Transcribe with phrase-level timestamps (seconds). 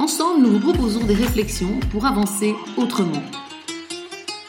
[0.00, 3.20] Ensemble, nous vous proposons des réflexions pour avancer autrement.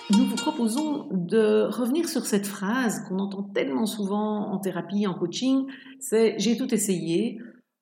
[0.10, 5.14] Nous vous proposons de revenir sur cette phrase qu'on entend tellement souvent en thérapie, en
[5.14, 5.66] coaching,
[6.00, 7.38] c'est j'ai tout essayé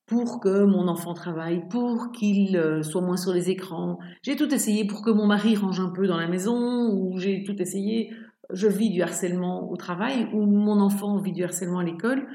[0.07, 3.99] pour que mon enfant travaille, pour qu'il euh, soit moins sur les écrans.
[4.23, 7.43] J'ai tout essayé pour que mon mari range un peu dans la maison, ou j'ai
[7.43, 8.09] tout essayé,
[8.49, 12.25] je vis du harcèlement au travail, ou mon enfant vit du harcèlement à l'école.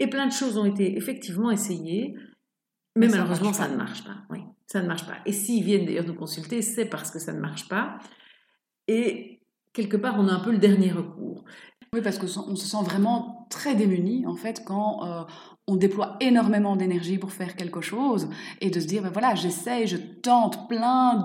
[0.00, 2.16] Et plein de choses ont été effectivement essayées,
[2.96, 4.16] mais, malheureusement, ça ne marche pas.
[4.30, 4.40] Oui
[4.72, 5.18] ça ne marche pas.
[5.26, 7.98] Et s'ils viennent d'ailleurs nous consulter, c'est parce que ça ne marche pas.
[8.88, 9.42] Et
[9.74, 11.44] quelque part, on a un peu le dernier recours.
[11.94, 15.24] Oui, parce qu'on se sent vraiment très démuni, en fait, quand euh,
[15.66, 18.30] on déploie énormément d'énergie pour faire quelque chose
[18.62, 21.22] et de se dire, ben voilà, j'essaye, je tente plein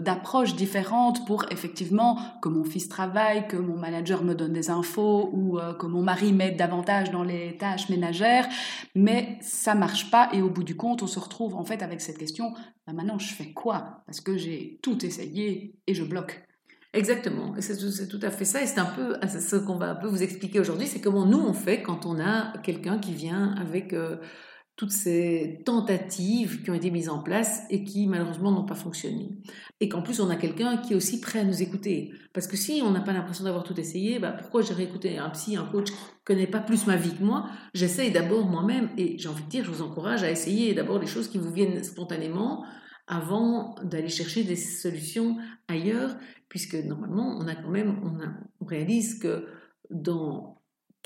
[0.00, 4.70] d'approches de, différentes pour effectivement que mon fils travaille, que mon manager me donne des
[4.70, 8.48] infos ou euh, que mon mari m'aide davantage dans les tâches ménagères,
[8.94, 12.00] mais ça marche pas et au bout du compte, on se retrouve en fait avec
[12.00, 12.54] cette question,
[12.86, 14.02] ben maintenant je fais quoi?
[14.06, 16.45] Parce que j'ai tout essayé et je bloque.
[16.96, 20.06] Exactement, c'est tout à fait ça, et c'est un peu ce qu'on va un peu
[20.06, 23.92] vous expliquer aujourd'hui, c'est comment nous on fait quand on a quelqu'un qui vient avec
[23.92, 24.16] euh,
[24.76, 29.28] toutes ces tentatives qui ont été mises en place et qui malheureusement n'ont pas fonctionné.
[29.80, 32.12] Et qu'en plus on a quelqu'un qui est aussi prêt à nous écouter.
[32.32, 35.28] Parce que si on n'a pas l'impression d'avoir tout essayé, bah pourquoi j'irais écouter un
[35.28, 37.46] psy, un coach qui connaît pas plus ma vie que moi?
[37.74, 41.06] J'essaye d'abord moi-même, et j'ai envie de dire, je vous encourage à essayer d'abord les
[41.06, 42.64] choses qui vous viennent spontanément,
[43.06, 45.36] avant d'aller chercher des solutions
[45.68, 46.16] ailleurs,
[46.48, 48.00] puisque normalement, on a quand même,
[48.60, 49.46] on, réalise que
[49.90, 50.55] dans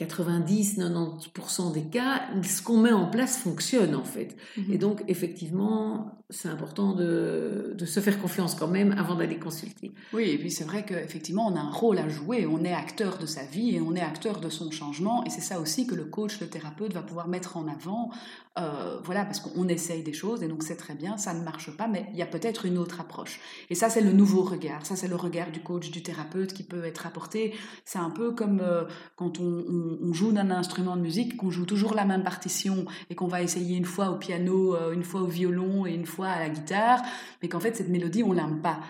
[0.01, 4.37] 90-90% des cas, ce qu'on met en place fonctionne en fait.
[4.57, 4.79] Et mhm.
[4.79, 9.93] donc, effectivement, c'est important de, se faire confiance quand même avant d'aller consulter.
[10.13, 12.47] Oui, et puis c'est vrai qu'effectivement, on a un rôle à jouer.
[12.47, 15.25] On est acteur de sa vie et on est acteur de son changement.
[15.25, 18.11] Et c'est ça aussi que le coach, le thérapeute va pouvoir mettre en avant.
[18.59, 21.71] Euh, voilà, parce qu'on essaye des choses et donc c'est très bien, ça ne marche
[21.77, 23.41] pas, mais il y a peut-être une autre approche.
[23.71, 24.85] Et ça, c'est le nouveau regard.
[24.85, 27.55] Ça, c'est le regard du coach, du thérapeute qui peut être apporté.
[27.85, 28.85] C'est un peu comme euh,
[29.17, 33.29] quand on, joue d'un instrument de musique, qu'on joue toujours la même partition et qu'on
[33.29, 36.41] va essayer une fois au piano, euh, une fois au violon et une fois à
[36.41, 37.03] la guitare,
[37.43, 38.81] mais qu'en fait cette mélodie on l'aime pas.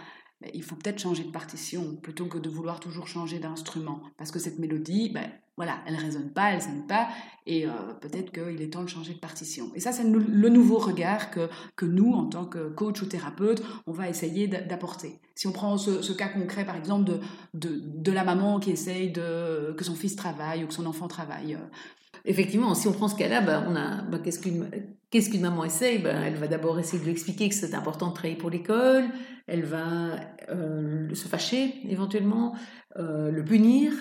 [0.54, 4.38] il faut peut-être changer de partition plutôt que de vouloir toujours changer d'instrument parce que
[4.38, 7.08] cette mélodie, ben, voilà, elle résonne pas, elle sonne pas,
[7.44, 9.70] et euh, peut-être qu'il est temps de changer de partition.
[9.74, 13.62] Et ça, c'est le nouveau regard que, que nous, en tant que coach ou thérapeute,
[13.86, 15.20] on va essayer d'apporter.
[15.34, 17.20] Si on prend ce, cas concret, par exemple, de,
[17.52, 21.56] de, la maman qui essaye de, que son fils travaille ou que son enfant travaille.
[21.56, 21.76] Euh.
[22.24, 23.62] Effectivement, si on prend ce cas-là, bah,
[24.10, 24.66] bah, qu'est-ce qu'une
[25.10, 25.98] Qu'est-ce qu'une maman essaye?
[25.98, 29.04] Ben, Elle va d'abord essayer de lui expliquer que c'est important de travailler pour l'école,
[29.46, 32.54] elle va euh, se fâcher éventuellement,
[32.96, 33.92] le punir,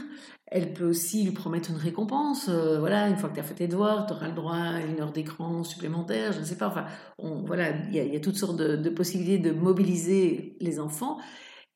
[0.52, 2.48] elle peut aussi lui promettre une récompense.
[2.50, 4.82] Euh, voilà, une fois que tu as fait tes devoirs, tu auras le droit à
[4.82, 6.68] une heure d'écran supplémentaire, je ne sais pas.
[6.68, 6.86] Enfin,
[7.46, 11.20] voilà, il y, a toutes sortes de, possibilités de mobiliser les enfants.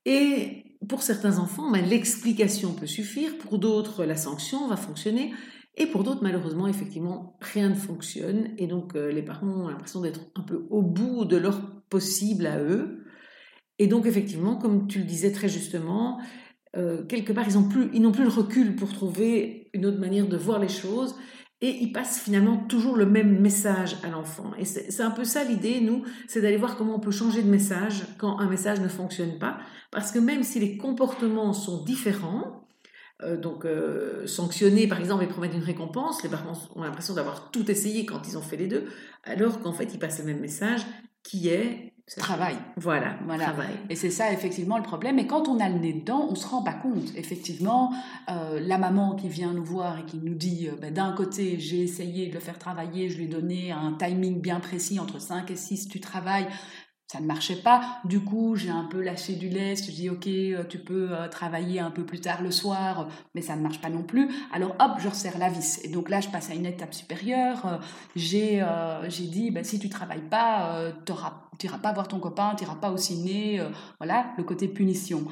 [0.05, 3.37] Et pour certains enfants, ben, l'explication peut suffire.
[3.37, 5.33] Pour d'autres, la sanction va fonctionner.
[5.75, 8.49] Et pour d'autres, malheureusement, effectivement, rien ne fonctionne.
[8.57, 12.45] Et donc, euh, les parents ont l'impression d'être un peu au bout de leur possible
[12.45, 13.05] à eux.
[13.79, 16.19] Et donc, effectivement, comme tu le disais très justement,
[16.75, 20.59] euh, quelque part, ils n'ont plus, le recul pour trouver une autre manière de voir
[20.59, 21.15] les choses.
[21.61, 24.51] Et ils passent finalement toujours le même message à l'enfant.
[24.59, 27.49] Et c'est un peu ça l'idée, nous, c'est d'aller voir comment on peut changer de
[27.49, 29.59] message quand un message ne fonctionne pas.
[29.89, 32.62] Parce que même si les comportements sont différents,
[33.37, 37.69] donc euh, sanctionner par exemple et promettre une récompense, les parents ont l'impression d'avoir tout
[37.69, 38.85] essayé quand ils ont fait les deux,
[39.23, 40.81] alors qu'en fait ils passent le même message
[41.23, 42.57] qui est Travail.
[42.75, 43.45] Voilà, voilà.
[43.45, 43.75] Travail.
[43.89, 45.19] Et c'est ça effectivement le problème.
[45.19, 47.15] Et quand on a le nez dedans, on se rend pas compte.
[47.15, 47.93] Effectivement,
[48.29, 51.59] euh, la maman qui vient nous voir et qui nous dit, euh, ben, d'un côté,
[51.59, 55.19] j'ai essayé de le faire travailler, je lui ai donné un timing bien précis entre
[55.19, 56.47] 5 et 6, tu travailles
[57.13, 57.99] ça ne marchait pas.
[58.05, 59.85] Du coup, j'ai un peu lâché du lest.
[59.85, 63.41] Je dis, OK, euh, tu peux euh, travailler un peu plus tard le soir, mais
[63.43, 64.31] ça ne marche pas non plus.
[64.51, 65.79] Alors, hop, je resserre la vis.
[65.83, 67.65] Et donc là, je passe à une étape supérieure.
[67.67, 67.77] Euh,
[68.15, 68.65] j'ai
[69.09, 72.77] j'ai dit, bah, si tu travailles pas, tu n'iras pas voir ton copain, tu n'iras
[72.77, 73.61] pas au ciné.
[73.99, 75.25] voilà, le côté punition.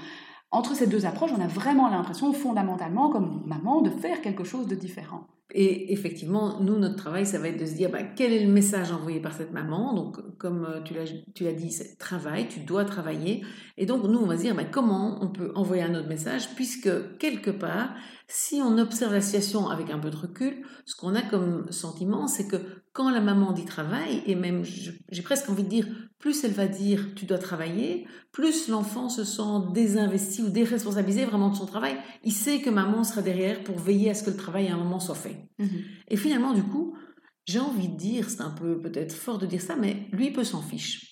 [0.51, 4.67] Entre ces deux approches, on a vraiment l'impression, fondamentalement, comme maman, de faire quelque chose
[4.67, 5.27] de différent.
[5.53, 8.51] Et effectivement, nous, notre travail, ça va être de se dire bah, quel est le
[8.51, 9.93] message envoyé par cette maman?
[9.93, 13.41] Donc, comme euh, tu l'as dit, c'est travail, tu dois travailler.
[13.77, 16.55] Et donc, nous, on va se dire bah, comment on peut envoyer un autre message,
[16.55, 17.93] puisque quelque part,
[18.33, 22.27] si on observe la situation avec un peu de recul, ce qu'on a comme sentiment,
[22.27, 22.57] c'est que
[22.93, 25.87] quand la maman dit travail, et même j'ai presque envie de dire,
[26.17, 31.49] plus elle va dire tu dois travailler, plus l'enfant se sent désinvesti ou déresponsabilisé vraiment
[31.49, 31.97] de son travail.
[32.23, 34.77] Il sait que maman sera derrière pour veiller à ce que le travail à un
[34.77, 35.49] moment soit fait.
[35.59, 35.81] Mhm.
[36.07, 36.95] Et finalement, du coup,
[37.45, 40.45] j'ai envie de dire, c'est un peu peut-être fort de dire ça, mais lui peut
[40.45, 41.10] s'en fiche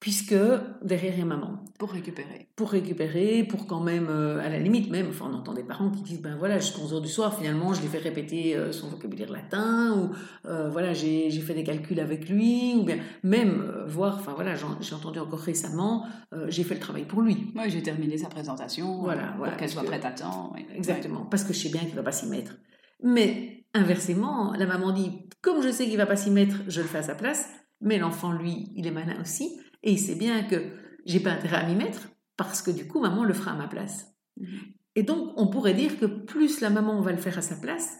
[0.00, 0.34] puisque
[0.82, 1.64] derrière a maman.
[1.78, 2.48] Pour récupérer.
[2.56, 5.90] Pour récupérer, pour quand même, euh, à la limite même, enfin, on entend des parents
[5.90, 8.88] qui disent, ben voilà, jusqu'à 11h du soir, finalement, je l'ai fait répéter euh, son
[8.88, 14.16] vocabulaire latin, ou euh, voilà, j'ai fait des calculs avec lui, ou bien même voir,
[14.16, 16.06] enfin voilà, j'ai entendu encore récemment,
[16.48, 17.52] j'ai fait le travail pour lui.
[17.56, 20.52] Oui, j'ai terminé sa présentation, voilà, pour qu'elle soit prête à temps.
[20.74, 22.56] Exactement, parce que je sais bien qu'il ne va pas s'y mettre.
[23.02, 26.80] Mais inversement, la maman dit, comme je sais qu'il ne va pas s'y mettre, je
[26.80, 27.48] le fais à sa place,
[27.80, 30.72] mais l'enfant, lui, il est malin aussi, et il sait bien que
[31.04, 33.68] j'ai pas intérêt à m'y mettre parce que du coup, maman le fera à ma
[33.68, 34.14] place.
[34.36, 34.48] Mhm.
[34.94, 37.96] Et donc, on pourrait dire que plus la maman va le faire à sa place,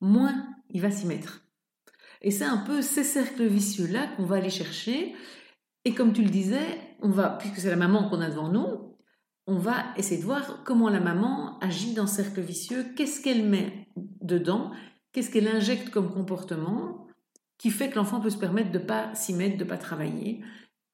[0.00, 1.42] moins il va s'y mettre.
[2.22, 5.14] Et c'est un peu ces cercles vicieux-là qu'on va aller chercher.
[5.84, 8.96] Et comme tu le disais, on va, puisque c'est la maman qu'on a devant nous,
[9.46, 13.44] on va essayer de voir comment la maman agit dans ce cercle vicieux, qu'est-ce qu'elle
[13.44, 13.88] met
[14.20, 14.70] dedans,
[15.12, 17.08] qu'est-ce qu'elle injecte comme comportement
[17.58, 19.78] qui fait que l'enfant peut se permettre de ne pas s'y mettre, de ne pas
[19.78, 20.42] travailler?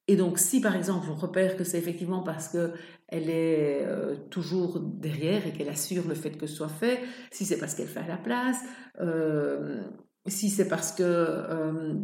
[0.09, 4.81] Et donc, si par exemple on repère que c'est effectivement parce qu'elle est euh, toujours
[4.81, 7.01] derrière et qu'elle assure le fait que ce soit fait,
[7.31, 8.59] si c'est parce qu'elle fait à la place,
[9.01, 9.83] euh,
[10.27, 11.03] si c'est parce que...
[11.03, 11.95] Euh,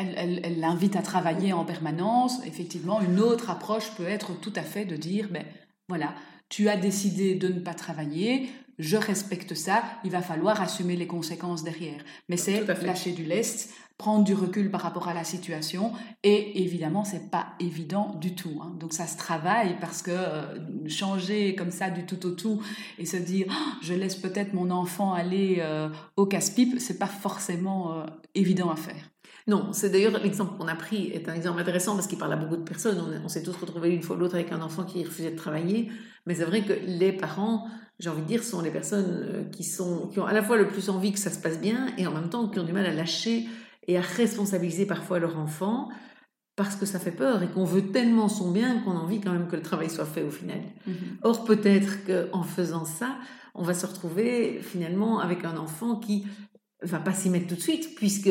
[0.00, 4.84] elle l'invite à travailler en permanence, effectivement, une autre approche peut être tout à fait
[4.84, 5.44] de dire, ben
[5.88, 6.14] voilà,
[6.48, 8.48] tu as décidé de ne pas travailler,
[8.78, 12.00] je respecte ça, il va falloir assumer les conséquences derrière.
[12.28, 15.92] Mais c'est lâcher du lest, prendre du recul par rapport à la situation
[16.22, 18.72] et évidemment c'est pas évident du tout hein.
[18.78, 22.62] donc ça se travaille parce que euh, changer comme ça du tout au tout
[22.98, 27.06] et se dire ah, je laisse peut-être mon enfant aller euh, au casse-pipe c'est pas
[27.06, 29.10] forcément euh, évident à faire
[29.48, 32.36] non, c'est d'ailleurs l'exemple qu'on a pris est un exemple intéressant parce qu'il parle à
[32.36, 33.22] beaucoup de personnes.
[33.24, 35.90] On, s'est tous retrouvés une fois ou l'autre avec un enfant qui refusait de travailler.
[36.26, 37.66] Mais c'est vrai que les parents,
[37.98, 40.68] j'ai envie de dire, sont les personnes qui, sont, qui ont à la fois le
[40.68, 42.86] plus envie que ça se passe bien et en même temps qui ont du mal
[42.86, 43.46] à lâcher
[43.86, 45.88] et à responsabiliser parfois leur enfant
[46.54, 49.32] parce que ça fait peur et qu'on veut tellement son bien qu'on a envie quand
[49.32, 50.60] même que le travail soit fait au final.
[50.86, 50.94] Mhm.
[51.22, 53.16] Or, peut-être qu'en faisant ça,
[53.54, 56.26] on va se retrouver finalement avec un enfant qui
[56.82, 58.30] va pas s'y mettre tout de suite, puisque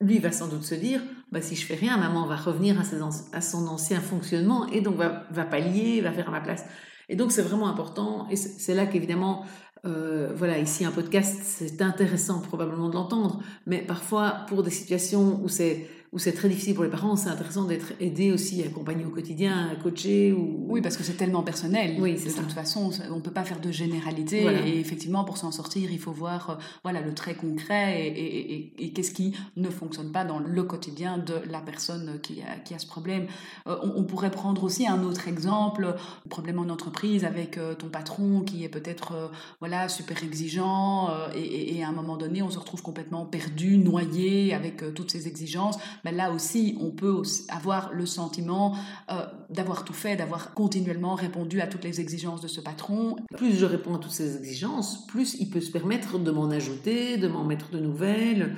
[0.00, 1.00] lui va sans doute se dire,
[1.32, 4.96] bah, si je fais rien, maman va revenir à, à son ancien fonctionnement et donc
[4.96, 6.64] va, va pallier, va faire à ma place.
[7.08, 9.44] Et donc c'est vraiment important, et c'est là qu'évidemment
[9.86, 15.40] euh, voilà, ici un podcast, c'est intéressant probablement de l'entendre, mais parfois pour des situations
[15.42, 19.04] où c'est où c'est très difficile pour les parents, c'est intéressant d'être aidé aussi, accompagné
[19.04, 20.32] au quotidien, à coacher.
[20.32, 20.64] Ou...
[20.68, 21.96] Oui, parce que c'est tellement personnel.
[21.98, 24.46] Oui, de toute façon, on ne peut pas faire de généralité.
[24.64, 29.10] Et effectivement, pour s'en sortir, il faut voir euh, voilà, le trait concret et, qu'est-ce
[29.10, 32.86] qui ne fonctionne pas dans le quotidien de la personne qui a, qui a ce
[32.86, 33.26] problème.
[33.66, 35.96] Euh, on, pourrait prendre aussi un autre exemple,
[36.28, 41.88] problème en entreprise avec euh, ton patron qui est peut-être voilà, super exigeant et, à
[41.88, 45.78] un moment donné, on se retrouve complètement perdu, noyé avec toutes ces exigences
[46.12, 48.76] là aussi, on peut avoir le sentiment
[49.10, 53.16] euh, d'avoir tout fait, d'avoir continuellement répondu à toutes les exigences de ce patron.
[53.36, 57.16] Plus je réponds à toutes ces exigences, plus il peut se permettre de m'en ajouter,
[57.16, 58.56] de m'en mettre de nouvelles.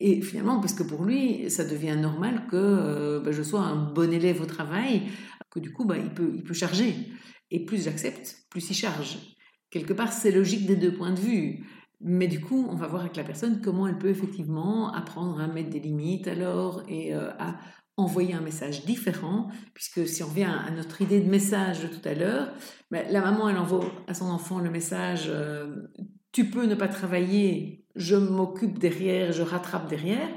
[0.00, 3.76] Et finalement, parce que pour lui, ça devient normal que euh, bah, je sois un
[3.76, 5.02] bon élève au travail,
[5.50, 6.94] que du coup, bah, il, peut, il peut charger.
[7.50, 9.18] Et plus j'accepte, plus il charge.
[9.70, 11.66] Quelque part, c'est logique des deux points de vue.
[12.00, 15.46] Mais du coup, on va voir avec la personne comment elle peut effectivement apprendre à
[15.46, 17.58] mettre des limites alors et euh, à
[17.96, 22.08] envoyer un message différent, puisque si on revient à notre idée de message de tout
[22.08, 22.52] à l'heure,
[22.90, 25.88] ben, la maman, elle envoie à son enfant le message euh,
[26.32, 30.28] Tu peux ne pas travailler, je m'occupe derrière, je rattrape derrière».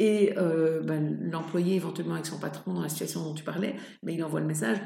[0.00, 4.12] Et euh, ben, l'employé, éventuellement avec son patron dans la situation dont tu parlais, mais
[4.12, 4.78] ben, il envoie le message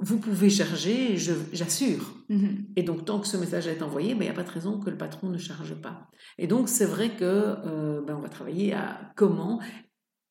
[0.00, 1.16] vous pouvez charger,
[1.52, 2.14] j'assure.
[2.28, 2.66] Mhm.
[2.76, 4.78] Et donc, tant que ce message est envoyé, ben, il n'y a pas de raison
[4.78, 6.08] que le patron ne charge pas.
[6.38, 9.60] Et donc, c'est vrai que euh, ben, on va travailler à comment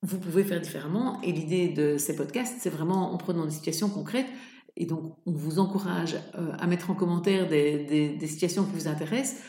[0.04, 1.22] vous pouvez faire différemment.
[1.22, 4.30] Et l'idée de ces podcasts, c'est vraiment en prenant des situations concrètes.
[4.78, 8.88] Et donc, on vous encourage euh, à mettre en commentaire des, des, situations qui vous
[8.88, 9.44] intéressent,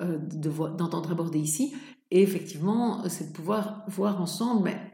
[0.00, 1.74] euh, d'entendre aborder ici.
[2.10, 4.92] Et effectivement, c'est de pouvoir voir ensemble mais,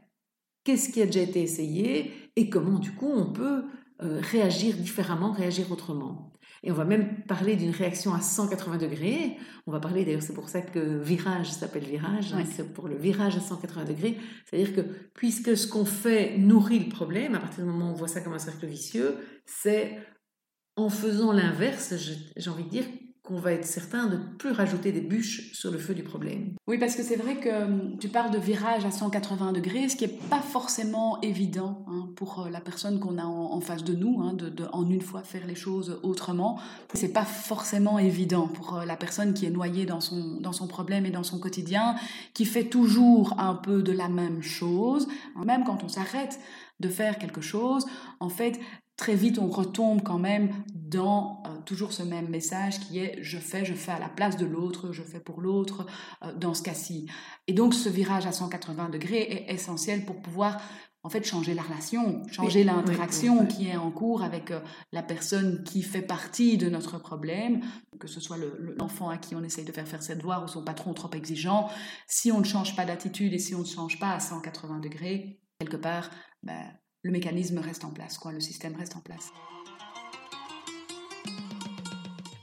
[0.64, 3.64] qu'est-ce qui a déjà été essayé et comment, du coup, on peut
[4.02, 6.32] euh, réagir différemment, réagir autrement.
[6.62, 9.36] Et on va même parler d'une réaction à 180 degrés.
[9.66, 12.96] On va parler, d'ailleurs, c'est pour ça que virage s'appelle virage, hein, c'est pour le
[12.96, 14.18] virage à 180 degrés.
[14.44, 14.80] C'est-à-dire que
[15.14, 18.20] puisque ce qu'on fait nourrit le problème, à partir du moment où on voit ça
[18.20, 19.98] comme un cercle vicieux, c'est
[20.76, 21.94] en faisant l'inverse,
[22.36, 22.84] j'ai envie de dire,
[23.28, 26.54] qu'on va être certain de ne plus rajouter des bûches sur le feu du problème.
[26.66, 29.96] Oui, parce que c'est vrai que hum, tu parles de virage à 180 degrés, ce
[29.96, 33.92] qui n'est pas forcément évident hein, pour euh, la personne qu'on a en, face de
[33.92, 36.58] nous, hein, de, en une fois faire les choses autrement.
[36.94, 40.66] C'est pas forcément évident pour euh, la personne qui est noyée dans son, dans son
[40.66, 41.96] problème et dans son quotidien,
[42.32, 45.06] qui fait toujours un peu de la même chose,
[45.44, 46.40] même quand on s'arrête
[46.80, 47.84] de faire quelque chose,
[48.20, 48.58] en fait,
[48.98, 53.38] très vite on retombe quand même dans euh, toujours ce même message qui est je
[53.38, 55.86] fais, je fais à la place de l'autre, je fais pour l'autre
[56.22, 57.06] euh, dans ce cas-ci.
[57.46, 60.60] Et donc ce virage à 180 degrés est essentiel pour pouvoir
[61.04, 64.60] en fait changer la relation, changer l'interaction qui est en cours avec euh,
[64.92, 67.60] la personne qui fait partie de notre problème,
[68.00, 68.36] que ce soit
[68.78, 71.70] l'enfant à qui on essaye de faire faire ses devoirs ou son patron trop exigeant.
[72.08, 75.40] Si on ne change pas d'attitude et si on ne change pas à 180 degrés,
[75.60, 76.10] quelque part,
[76.42, 76.64] ben,
[77.02, 79.30] le mécanisme reste en place, quoi, le système reste en place.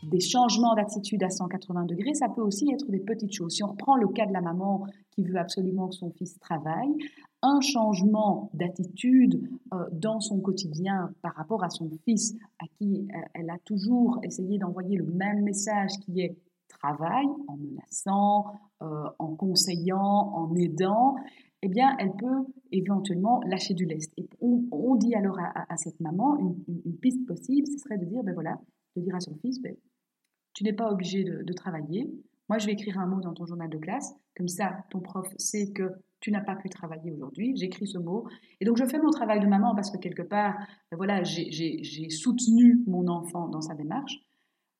[0.03, 3.55] Des changements d'attitude à 180 degrés, ça peut aussi être des petites choses.
[3.55, 6.95] Si on reprend le cas de la maman qui veut absolument que son fils travaille,
[7.41, 13.19] un changement d'attitude euh, dans son quotidien par rapport à son fils, à qui euh,
[13.33, 16.38] elle a toujours essayé d'envoyer le même message qui est
[16.69, 18.45] travail, en menaçant,
[18.81, 21.15] euh, en conseillant, en aidant,
[21.65, 24.13] eh bien, elle peut éventuellement lâcher du lest.
[24.17, 28.36] Et on, dit alors à, cette maman, une, piste possible, ce serait de dire, ben
[28.36, 28.60] voilà,
[28.95, 29.75] de dire à son fils, ben,
[30.53, 32.07] tu n'es pas obligé de, travailler.
[32.50, 34.13] Moi, je vais écrire un mot dans ton journal de classe.
[34.38, 37.55] Comme ça, ton prof sait que tu n'as pas pu travailler aujourd'hui.
[37.55, 38.27] J'écris ce mot.
[38.62, 40.55] Et donc, je fais mon travail de maman parce que quelque part,
[40.91, 44.19] ben voilà, j'ai soutenu mon enfant dans sa démarche.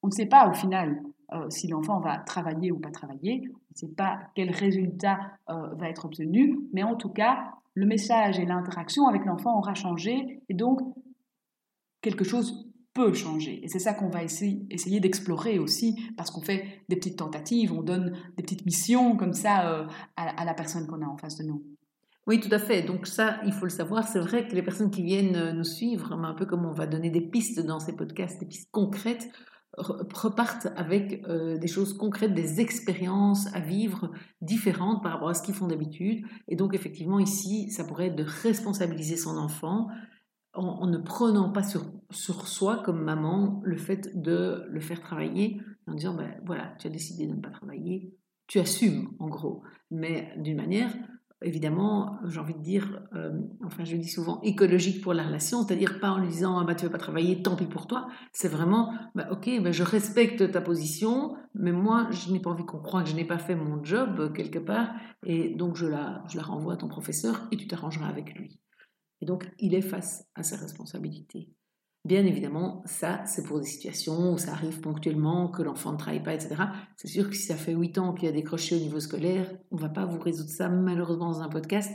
[0.04, 1.02] On ne sait pas au final
[1.34, 3.42] euh, si l'enfant va travailler ou pas travailler.
[3.50, 5.18] On ne sait pas quel résultat
[5.50, 6.60] euh, va être obtenu.
[6.72, 10.42] Mais en tout cas, le message et l'interaction avec l'enfant aura changé.
[10.50, 10.82] Et donc,
[12.02, 13.60] quelque chose peut changer.
[13.64, 17.82] Et c'est ça qu'on va essayer, d'explorer aussi, parce qu'on fait des petites tentatives, on
[17.82, 21.44] donne des petites missions comme ça euh, à, la personne qu'on a en face de
[21.44, 21.64] nous.
[22.28, 22.84] Oui, tout à fait.
[22.84, 24.08] Donc ça, il faut le savoir.
[24.08, 27.10] C'est vrai que les personnes qui viennent nous suivre, un peu comme on va donner
[27.10, 29.30] des pistes dans ces podcasts, des pistes concrètes,
[29.78, 35.44] repartent avec euh, des choses concrètes, des expériences à vivre différentes par rapport à ce
[35.44, 36.26] qu'ils font d'habitude.
[36.48, 39.88] Et donc effectivement, ici, ça pourrait être de responsabiliser son enfant
[40.54, 45.62] en, ne prenant pas sur, sur, soi comme maman le fait de le faire travailler,
[45.88, 48.14] en disant, ben, voilà, tu as décidé de ne pas travailler,
[48.48, 50.94] tu assumes en gros, mais d'une manière
[51.42, 53.32] évidemment, j'ai envie de dire, euh,
[53.64, 56.76] enfin je dis souvent écologique pour la relation, c'est-à-dire pas en lui disant ah, bah,
[56.76, 59.84] tu ne veux pas travailler, tant pis pour toi, c'est vraiment bah, ok, bah, je
[59.84, 63.38] respecte ta position, mais moi je n'ai pas envie qu'on croie que je n'ai pas
[63.38, 64.94] fait mon job euh, quelque part,
[65.26, 68.60] et donc je la, je la renvoie à ton professeur et tu t'arrangeras avec lui.
[69.22, 71.50] Et donc il est face à ses responsabilités.
[72.06, 76.22] Bien évidemment, ça, c'est pour des situations où ça arrive ponctuellement, que l'enfant ne travaille
[76.22, 76.56] pas, etc.
[76.98, 79.78] C'est sûr que si ça fait 8 ans qu'il a décroché au niveau scolaire, on
[79.78, 81.92] ne va pas vous résoudre ça malheureusement dans un podcast.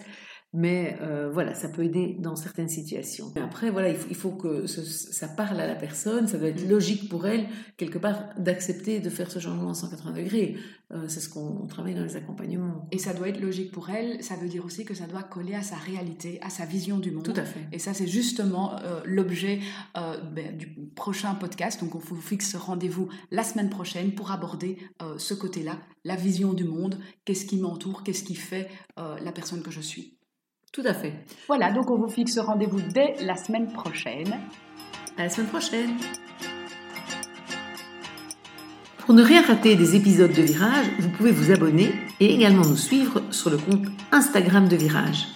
[0.52, 3.32] Mais euh, voilà, ça peut aider dans certaines situations.
[3.36, 7.26] après, voilà, il faut, que ça parle à la personne, ça doit être logique pour
[7.26, 10.56] elle, quelque part, d'accepter de faire ce changement à 180 degrés.
[10.92, 12.88] Euh, c'est ce qu'on travaille dans les accompagnements.
[12.90, 15.54] Et ça doit être logique pour elle, ça veut dire aussi que ça doit coller
[15.54, 17.22] à sa réalité, à sa vision du monde.
[17.22, 17.68] Tout à fait.
[17.70, 19.60] Et ça, c'est justement euh, l'objet
[19.94, 20.66] ben, du
[20.96, 21.80] prochain podcast.
[21.80, 24.78] Donc, on vous fixe rendez-vous la semaine prochaine pour aborder
[25.16, 29.70] ce côté-là, la vision du monde, qu'est-ce qui m'entoure, qu'est-ce qui fait la personne que
[29.70, 30.19] je suis.
[30.72, 31.14] Tout à fait.
[31.48, 34.38] Voilà, donc on vous fixe rendez-vous dès la semaine prochaine.
[35.18, 35.96] À la semaine prochaine.
[38.98, 42.76] Pour ne rien rater des épisodes de Virage, vous pouvez vous abonner et également nous
[42.76, 45.26] suivre sur le compte Instagram de Virage.